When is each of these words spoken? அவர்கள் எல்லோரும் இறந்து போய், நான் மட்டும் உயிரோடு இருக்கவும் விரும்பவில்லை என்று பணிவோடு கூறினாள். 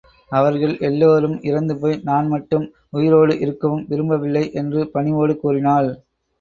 அவர்கள் 0.31 0.73
எல்லோரும் 0.79 1.35
இறந்து 1.41 1.75
போய், 1.77 1.99
நான் 2.03 2.27
மட்டும் 2.27 2.65
உயிரோடு 2.89 3.35
இருக்கவும் 3.39 3.85
விரும்பவில்லை 3.87 4.45
என்று 4.53 4.89
பணிவோடு 4.91 5.35
கூறினாள். 5.37 5.91